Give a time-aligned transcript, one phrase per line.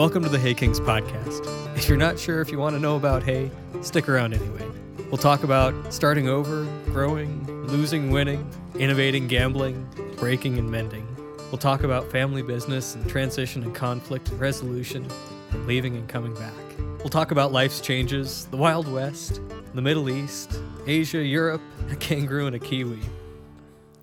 [0.00, 1.46] Welcome to the Hay Kings podcast.
[1.76, 3.50] If you're not sure if you want to know about hay,
[3.82, 4.66] stick around anyway.
[5.10, 9.86] We'll talk about starting over, growing, losing, winning, innovating, gambling,
[10.16, 11.06] breaking, and mending.
[11.52, 15.06] We'll talk about family business and transition and conflict and resolution,
[15.50, 16.54] and leaving and coming back.
[17.00, 19.42] We'll talk about life's changes, the Wild West,
[19.74, 21.60] the Middle East, Asia, Europe,
[21.90, 23.00] a kangaroo, and a kiwi.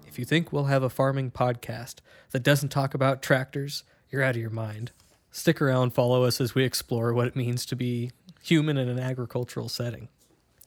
[0.05, 2.02] If you think we'll have a farming podcast
[2.34, 4.91] that doesn't talk about tractors, you're out of your mind.
[5.31, 8.99] Stick around, follow us as we explore what it means to be human in an
[8.99, 10.09] agricultural setting.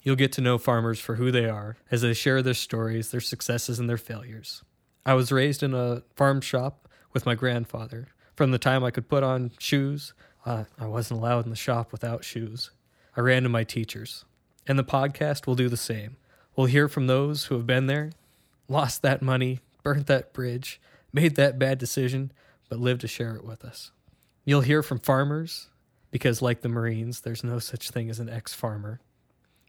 [0.02, 3.20] You'll get to know farmers for who they are as they share their stories, their
[3.20, 4.62] successes, and their failures.
[5.04, 8.08] I was raised in a farm shop with my grandfather.
[8.34, 10.14] From the time I could put on shoes,
[10.46, 12.70] uh, I wasn't allowed in the shop without shoes.
[13.16, 14.24] I ran to my teachers.
[14.66, 16.16] And the podcast will do the same.
[16.56, 18.12] We'll hear from those who have been there,
[18.68, 20.80] lost that money, burnt that bridge,
[21.12, 22.32] made that bad decision,
[22.68, 23.90] but lived to share it with us.
[24.44, 25.68] You'll hear from farmers,
[26.10, 29.00] because like the Marines, there's no such thing as an ex farmer.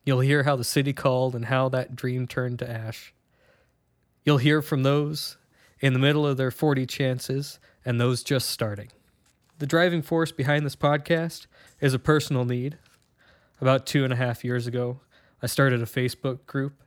[0.04, 3.14] You'll hear how the city called and how that dream turned to ash.
[4.24, 5.38] You'll hear from those
[5.80, 8.90] in the middle of their 40 chances and those just starting.
[9.60, 11.46] The driving force behind this podcast
[11.80, 12.78] is a personal need.
[13.60, 15.02] About two and a half years ago,
[15.42, 16.82] I started a Facebook group.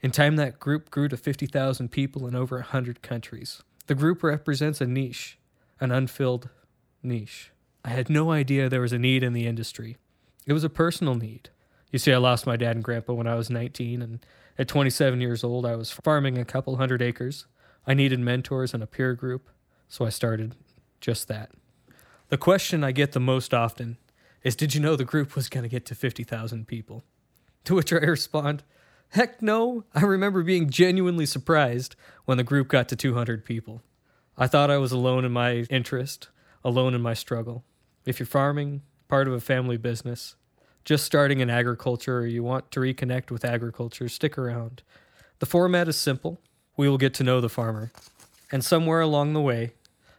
[0.00, 3.62] In time, that group grew to 50,000 people in over 100 countries.
[3.86, 5.38] The group represents a niche,
[5.80, 6.48] an unfilled
[7.02, 7.50] niche.
[7.84, 9.96] I had no idea there was a need in the industry.
[10.46, 11.50] It was a personal need.
[11.90, 14.24] You see, I lost my dad and grandpa when I was 19, and
[14.58, 17.46] at 27 years old, I was farming a couple hundred acres.
[17.86, 19.48] I needed mentors and a peer group,
[19.88, 20.54] so I started
[21.00, 21.50] just that.
[22.28, 23.96] The question I get the most often
[24.42, 27.04] is Did you know the group was going to get to 50,000 people?
[27.64, 28.62] To which I respond,
[29.10, 33.82] Heck no, I remember being genuinely surprised when the group got to 200 people.
[34.38, 36.28] I thought I was alone in my interest,
[36.64, 37.64] alone in my struggle.
[38.04, 40.36] If you're farming, part of a family business,
[40.84, 44.82] just starting in agriculture, or you want to reconnect with agriculture, stick around.
[45.38, 46.40] The format is simple.
[46.76, 47.92] We will get to know the farmer.
[48.50, 49.72] And somewhere along the way,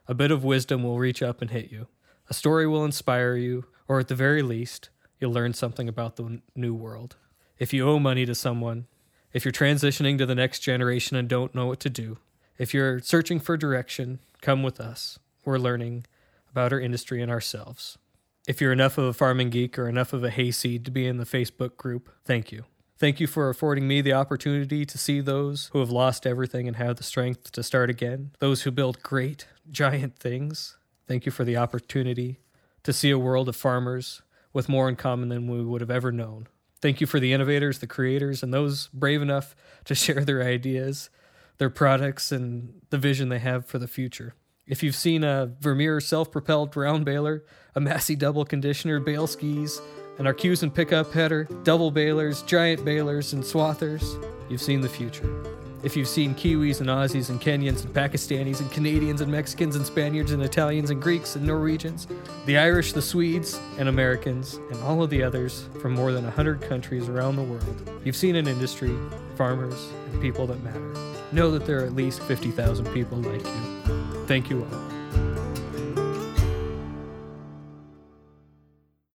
[0.07, 1.87] a bit of wisdom will reach up and hit you.
[2.29, 6.41] A story will inspire you, or at the very least, you'll learn something about the
[6.55, 7.15] new world.
[7.59, 8.87] If you owe money to someone,
[9.33, 12.17] if you're transitioning to the next generation and don't know what to do,
[12.57, 15.19] if you're searching for direction, come with us.
[15.45, 16.05] We're learning
[16.51, 17.97] about our industry and ourselves.
[18.47, 21.17] If you're enough of a farming geek or enough of a hayseed to be in
[21.17, 22.65] the Facebook group, thank you.
[22.97, 26.77] Thank you for affording me the opportunity to see those who have lost everything and
[26.77, 30.77] have the strength to start again, those who build great, giant things.
[31.07, 32.39] Thank you for the opportunity
[32.83, 34.21] to see a world of farmers
[34.53, 36.47] with more in common than we would have ever known.
[36.81, 41.09] Thank you for the innovators, the creators, and those brave enough to share their ideas,
[41.57, 44.35] their products, and the vision they have for the future.
[44.67, 47.43] If you've seen a Vermeer self propelled round baler,
[47.75, 49.81] a Massey double conditioner, bale skis,
[50.19, 55.43] an Arcusin pickup header, double balers, giant balers, and swathers, you've seen the future.
[55.83, 59.83] If you've seen Kiwis and Aussies and Kenyans and Pakistanis and Canadians and Mexicans and
[59.83, 62.05] Spaniards and Italians and Greeks and Norwegians,
[62.45, 66.61] the Irish, the Swedes, and Americans, and all of the others from more than 100
[66.61, 68.95] countries around the world, you've seen an industry,
[69.35, 70.93] farmers, and people that matter.
[71.31, 74.00] Know that there are at least 50,000 people like you.
[74.27, 74.90] Thank you all.